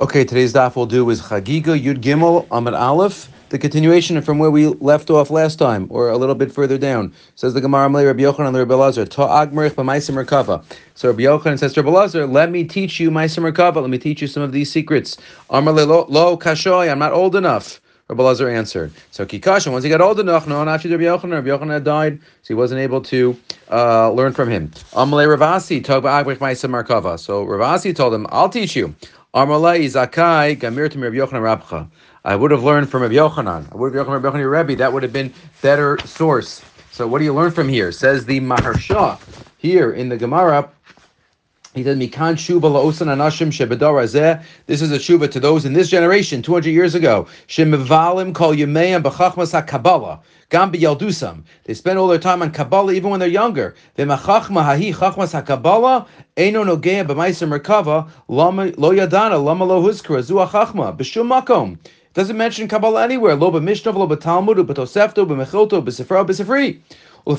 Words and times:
Okay, 0.00 0.24
today's 0.24 0.52
daf 0.52 0.76
we'll 0.76 0.86
do 0.86 1.10
is 1.10 1.22
Chagiga 1.22 1.76
Yud 1.76 2.00
Gimel 2.00 2.46
Amid 2.52 2.72
Aleph, 2.72 3.28
the 3.48 3.58
continuation 3.58 4.22
from 4.22 4.38
where 4.38 4.48
we 4.48 4.68
left 4.68 5.10
off 5.10 5.28
last 5.28 5.56
time, 5.56 5.88
or 5.90 6.08
a 6.08 6.16
little 6.16 6.36
bit 6.36 6.52
further 6.52 6.78
down. 6.78 7.12
Says 7.34 7.52
the 7.52 7.60
Gemara 7.60 7.88
Amalei 7.88 8.06
Rabbi 8.06 8.20
Yochanan 8.20 8.56
Rabbi 8.56 8.74
Lazar, 8.76 9.06
Ta 9.06 9.44
Agmerich 9.44 9.72
b'Maisim 9.72 10.14
Merkava. 10.14 10.64
So 10.94 11.08
Rabbi 11.08 11.22
Yochanan 11.22 11.58
says 11.58 11.72
to 11.72 11.82
Rabbi 11.82 11.92
Lazar, 11.92 12.28
let 12.28 12.52
me 12.52 12.62
teach 12.62 13.00
you 13.00 13.10
Maisim 13.10 13.50
Merkava, 13.50 13.80
let 13.80 13.90
me 13.90 13.98
teach 13.98 14.22
you 14.22 14.28
some 14.28 14.44
of 14.44 14.52
these 14.52 14.70
secrets. 14.70 15.16
Amalei 15.50 15.84
lo, 16.08 16.36
kashoy, 16.36 16.88
I'm 16.88 17.00
not 17.00 17.12
old 17.12 17.34
enough. 17.34 17.80
Rabbi 18.06 18.22
Lazar 18.22 18.48
answered. 18.48 18.92
So 19.10 19.26
Kikasha, 19.26 19.70
once 19.72 19.82
he 19.82 19.90
got 19.90 20.00
old 20.00 20.20
enough, 20.20 20.46
no, 20.46 20.62
not 20.62 20.84
Rabbi 20.84 21.02
Yochanan, 21.02 21.32
Rabbi 21.32 21.48
Yochanan 21.48 21.72
had 21.72 21.84
died, 21.84 22.20
so 22.20 22.46
he 22.46 22.54
wasn't 22.54 22.80
able 22.80 23.00
to 23.02 23.36
uh, 23.68 24.12
learn 24.12 24.32
from 24.32 24.48
him. 24.48 24.68
Amalei 24.92 25.26
Ravasi, 25.36 25.84
Tog 25.84 26.04
ba'Agmerich 26.04 26.38
Maisim 26.38 26.70
Merkava. 26.70 27.18
So 27.18 27.44
Ravasi 27.44 27.94
told 27.96 28.14
him, 28.14 28.28
I'll 28.30 28.48
teach 28.48 28.76
you. 28.76 28.94
Armalai 29.34 29.84
Zakai 29.84 30.58
Gamir 30.58 30.90
to 30.90 30.98
Rabbi 30.98 31.16
Yochanan 31.16 31.42
Rabcha. 31.60 31.88
I 32.24 32.34
would 32.34 32.50
have 32.50 32.64
learned 32.64 32.90
from 32.90 33.02
Rabbi 33.02 33.14
Yochanan. 33.14 33.70
I 33.72 33.76
would 33.76 33.94
have 33.94 34.06
Yochanan 34.06 34.22
Rabbi 34.22 34.38
Yochanan 34.38 34.68
Rebbe. 34.68 34.76
That 34.76 34.92
would 34.92 35.02
have 35.02 35.12
been 35.12 35.32
better 35.60 35.98
source. 36.06 36.62
So 36.92 37.06
what 37.06 37.18
do 37.18 37.24
you 37.26 37.34
learn 37.34 37.50
from 37.50 37.68
here? 37.68 37.92
Says 37.92 38.24
the 38.24 38.40
Maharsha 38.40 39.20
here 39.58 39.92
in 39.92 40.08
the 40.08 40.16
Gemara. 40.16 40.70
He 41.78 41.84
said, 41.84 41.96
"Mikan 41.96 42.36
shuba 42.36 42.62
laosan 42.62 43.06
anashim 43.06 43.52
shebedar 43.52 44.42
This 44.66 44.82
is 44.82 44.90
a 44.90 44.98
shuba 44.98 45.28
to 45.28 45.38
those 45.38 45.64
in 45.64 45.74
this 45.74 45.88
generation, 45.88 46.42
200 46.42 46.70
years 46.70 46.96
ago. 46.96 47.28
Shemivalim 47.46 48.34
kol 48.34 48.52
yemeim 48.52 49.00
b'chachmas 49.00 49.54
hakabbalah. 49.54 50.18
Gam 50.50 50.72
b'yaldusam. 50.72 51.44
They 51.66 51.74
spend 51.74 52.00
all 52.00 52.08
their 52.08 52.18
time 52.18 52.42
on 52.42 52.50
Kabbalah 52.50 52.94
even 52.94 53.10
when 53.10 53.20
they're 53.20 53.28
younger. 53.28 53.76
V'machachma 53.96 54.64
hahi 54.64 54.92
chachmas 54.92 55.40
hakabbalah 55.40 56.08
eino 56.36 56.64
nogea 56.64 57.06
b'maiser 57.06 57.46
merkava 57.46 58.08
lo 58.26 58.50
yadana 58.90 59.40
lama 59.40 59.64
lo 59.64 59.80
huskara 59.80 60.20
zu 60.20 60.34
chachma 60.34 60.96
b'shum 60.96 61.28
makom. 61.30 61.78
Doesn't 62.14 62.36
mention 62.36 62.66
Kabbalah 62.66 63.04
anywhere. 63.04 63.36
Lo 63.36 63.52
b'mishnav, 63.52 63.94
lo 63.94 64.08
b'talmud, 64.08 64.66
b'tosefto, 64.66 65.24
b'mechilto, 65.24 65.80
b'sifra, 65.80 66.26
b'sifri. 66.26 66.80
So 67.28 67.36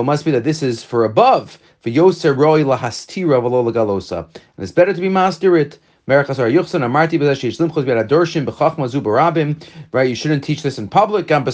it 0.00 0.04
must 0.04 0.24
be 0.26 0.30
that 0.30 0.44
this 0.44 0.62
is 0.62 0.84
for 0.84 1.04
above. 1.06 1.58
For 1.80 1.88
lahastira 1.88 3.40
v'lo 3.40 4.26
And 4.28 4.28
it's 4.58 4.72
better 4.72 4.92
to 4.92 5.00
be 5.00 5.08
master 5.08 5.56
it. 5.56 5.78
Right, 6.08 6.28
you 10.08 10.14
shouldn't 10.14 10.44
teach 10.44 10.62
this 10.62 10.78
in 10.78 10.88
public. 10.88 11.30
Right, 11.30 11.46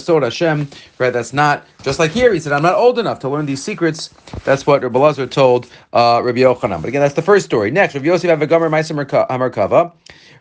that's 1.13 1.33
not 1.33 1.65
just 1.83 1.99
like 1.99 2.11
here. 2.11 2.33
He 2.33 2.39
said, 2.39 2.51
"I'm 2.51 2.63
not 2.63 2.75
old 2.75 2.99
enough 2.99 3.19
to 3.19 3.29
learn 3.29 3.45
these 3.45 3.63
secrets." 3.63 4.09
That's 4.43 4.67
what 4.67 4.81
Rabbi 4.83 4.99
Lazar 4.99 5.27
told 5.27 5.67
uh, 5.93 6.21
Rabbi 6.23 6.39
Yochanan. 6.39 6.81
But 6.81 6.89
again, 6.89 7.01
that's 7.01 7.13
the 7.13 7.21
first 7.21 7.45
story. 7.45 7.71
Next, 7.71 7.93
Rabbi 7.93 8.07
Yosef 8.07 8.39
Avagomer 8.39 8.69
Ma'aser 8.69 9.27
Hamarkava. 9.29 9.93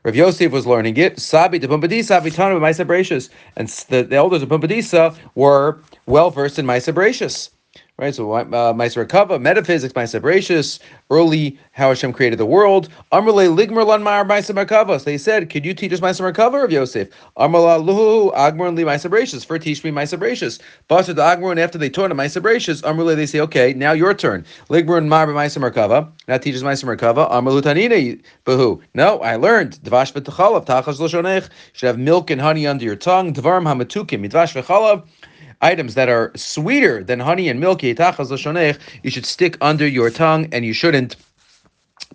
Rav 0.05 0.15
Yosef 0.15 0.53
was 0.53 0.67
learning 0.67 0.97
it. 0.97 1.19
Sabi 1.19 1.59
de 1.59 1.67
Pumbedisa 1.67 2.21
Vitana 2.21 2.59
Maisa. 2.59 3.31
And 3.57 3.69
the, 3.69 4.03
the 4.03 4.17
elders 4.17 4.43
of 4.43 4.49
Pumbedisa 4.49 5.17
were 5.35 5.81
well 6.07 6.31
versed 6.31 6.59
in 6.59 6.67
Maisa. 6.67 7.51
Right, 8.01 8.15
so 8.15 8.33
uh, 8.33 8.45
Meiser 8.45 9.09
Kava, 9.09 9.41
metaphysics, 9.41 9.93
Meiser 9.93 10.21
Bereshis, 10.21 10.79
early 11.11 11.59
how 11.73 11.89
Hashem 11.89 12.13
created 12.13 12.39
the 12.39 12.47
world. 12.47 12.89
Amrle 13.11 13.59
Ligmer 13.59 13.85
Lan 13.85 14.05
Mar 14.05 14.25
Meiser 14.25 14.55
Merkava. 14.55 15.01
So 15.01 15.05
they 15.07 15.19
said, 15.19 15.51
"Could 15.51 15.65
you 15.65 15.75
teach 15.75 15.93
us 15.93 15.99
Meiser 15.99 16.33
Merkava 16.33 16.63
of 16.63 16.71
Yosef?" 16.71 17.09
Amrla 17.37 17.85
Luhu 17.85 18.33
Agmar 18.35 18.73
Li 18.73 18.85
Meiser 18.85 19.11
Bereshis. 19.11 19.45
For 19.45 19.59
teach 19.59 19.83
me 19.83 19.91
Meiser 19.91 20.17
Bereshis. 20.17 20.61
Basar 20.89 21.17
the 21.17 21.23
Agmar, 21.23 21.51
and 21.51 21.59
after 21.59 21.77
they 21.77 21.91
taught 21.91 22.13
him 22.13 22.19
Meiser 22.19 22.41
Bereshis, 22.41 22.83
Amrle 22.83 23.17
they 23.17 23.27
say, 23.27 23.41
"Okay, 23.41 23.73
now 23.75 23.91
your 23.91 24.15
turn." 24.15 24.45
Ligmer 24.71 25.05
Mar 25.05 25.27
Meiser 25.27 25.59
Merkava. 25.59 26.09
Now 26.29 26.39
teach 26.39 26.55
us 26.55 26.63
Meiser 26.63 26.85
Merkava. 26.85 27.29
Amrlu 27.33 27.61
Tanina 27.63 28.23
Bahu. 28.47 28.81
No, 28.95 29.19
I 29.23 29.35
learned 29.35 29.73
Dvash 29.83 30.13
v'Tachalav 30.13 30.67
Tachas 30.67 31.01
Loshonech. 31.01 31.49
Should 31.73 31.89
have 31.89 31.99
milk 31.99 32.31
and 32.31 32.41
honey 32.41 32.65
under 32.65 32.85
your 32.85 32.95
tongue. 32.95 33.35
Dvarm 33.35 33.65
Hamatukim 33.65 34.25
Midvash 34.25 34.55
v'Chalav 34.55 35.03
items 35.61 35.95
that 35.95 36.09
are 36.09 36.33
sweeter 36.37 37.03
than 37.03 37.21
honey 37.21 37.49
and 37.49 37.61
milk, 37.61 37.83
you 37.83 37.95
should 39.11 39.27
stick 39.27 39.57
under 39.61 39.87
your 39.87 40.11
tongue 40.11 40.49
and 40.53 40.65
you 40.65 40.73
shouldn't 40.73 41.17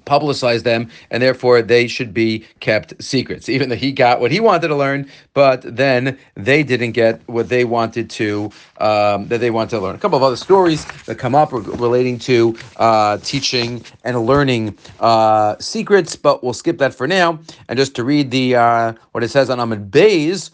publicize 0.06 0.64
them, 0.64 0.90
and 1.12 1.22
therefore 1.24 1.62
they 1.62 1.88
should 1.88 2.14
be 2.14 2.46
kept 2.60 2.94
secrets. 3.02 3.50
Even 3.50 3.70
though 3.70 3.76
he 3.76 3.92
got 3.92 4.20
what 4.20 4.32
he 4.32 4.40
wanted 4.40 4.68
to 4.68 4.76
learn, 4.76 5.10
but 5.34 5.62
then 5.64 6.18
they 6.36 6.64
didn't 6.64 6.92
get 6.92 7.22
what 7.28 7.50
they 7.50 7.66
wanted 7.66 8.10
to 8.10 8.52
um, 8.80 9.28
that 9.28 9.40
they 9.40 9.52
wanted 9.52 9.70
to 9.72 9.80
learn. 9.80 9.96
A 9.96 10.00
couple 10.00 10.18
of 10.18 10.24
other 10.24 10.36
stories 10.36 10.86
that 11.06 11.18
come 11.18 11.36
up 11.36 11.52
relating 11.52 12.20
to 12.20 12.56
uh, 12.78 13.18
teaching 13.20 13.84
and 14.04 14.26
learning 14.26 14.78
uh, 15.00 15.56
secrets, 15.60 16.16
but 16.16 16.44
we'll 16.44 16.54
skip 16.54 16.78
that 16.80 16.94
for 16.94 17.08
now. 17.08 17.40
And 17.70 17.78
just 17.78 17.96
to 17.96 18.04
read 18.04 18.32
the 18.32 18.56
uh, 18.56 18.94
what 19.12 19.24
it 19.24 19.30
says 19.30 19.50
on 19.50 19.60
Amid 19.60 19.92
Bays 19.92 20.52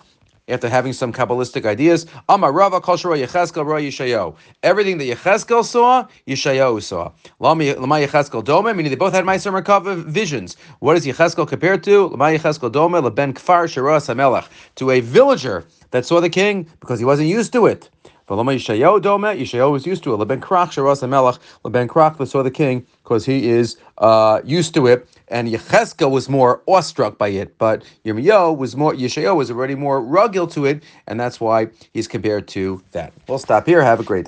after 0.49 0.69
having 0.69 0.93
some 0.93 1.13
Kabbalistic 1.13 1.65
ideas. 1.65 2.05
Ra 2.27 3.77
Yeshayo. 3.79 4.35
Everything 4.63 4.97
that 4.97 5.05
Yecheskel 5.05 5.63
saw, 5.63 6.07
Yeshayo 6.27 6.81
saw. 6.81 7.11
Lama 7.39 7.63
Yecheskel 7.63 8.43
Dome, 8.43 8.75
meaning 8.75 8.89
they 8.89 8.95
both 8.95 9.13
had 9.13 9.25
Meiser 9.25 9.51
Merkava 9.51 10.03
visions. 10.05 10.57
What 10.79 10.97
is 10.97 11.05
Yecheskel 11.05 11.47
compared 11.47 11.83
to? 11.83 12.07
Lama 12.07 12.37
Yecheskel 12.37 12.71
Dome, 12.71 12.93
Leben 12.93 13.33
Kfar 13.33 13.65
Shiras 13.65 14.13
HaMelech. 14.13 14.47
To 14.75 14.91
a 14.91 14.99
villager 15.01 15.65
that 15.91 16.05
saw 16.05 16.19
the 16.19 16.29
king 16.29 16.67
because 16.79 16.99
he 16.99 17.05
wasn't 17.05 17.29
used 17.29 17.51
to 17.53 17.65
it. 17.65 17.89
Lama 18.35 18.51
Yeshayo 18.53 19.01
Dome, 19.01 19.23
Yeshayo 19.23 19.71
was 19.71 19.85
used 19.85 20.03
to 20.03 20.13
it. 20.13 20.17
Leben 20.17 20.41
Krach 20.41 20.69
HaMelech. 20.69 21.39
Leben 21.63 21.87
Krach 21.87 22.27
saw 22.27 22.43
the 22.43 22.51
king 22.51 22.85
because 23.03 23.25
he 23.25 23.49
is 23.49 23.77
uh, 23.97 24.41
used 24.43 24.73
to 24.73 24.87
it 24.87 25.07
and 25.29 25.47
Yecheskel 25.47 26.11
was 26.11 26.29
more 26.29 26.61
awestruck 26.67 27.17
by 27.17 27.29
it, 27.29 27.57
but 27.57 27.83
Yirmiyahu 28.05 28.57
was 28.57 28.75
more 28.75 28.93
Yeshayahu 28.93 29.35
was 29.35 29.51
already 29.51 29.75
more 29.75 30.01
rugged 30.01 30.49
to 30.51 30.65
it, 30.65 30.83
and 31.07 31.19
that's 31.19 31.39
why 31.39 31.67
he's 31.93 32.07
compared 32.07 32.47
to 32.49 32.83
that. 32.91 33.13
We'll 33.27 33.39
stop 33.39 33.65
here. 33.65 33.81
Have 33.83 33.99
a 33.99 34.03
great 34.03 34.25
day. 34.25 34.27